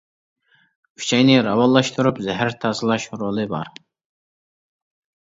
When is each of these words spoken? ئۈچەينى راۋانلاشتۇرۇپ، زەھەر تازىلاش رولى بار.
ئۈچەينى 1.01 1.35
راۋانلاشتۇرۇپ، 1.47 2.21
زەھەر 2.29 2.55
تازىلاش 2.63 3.05
رولى 3.25 3.45
بار. 3.53 3.71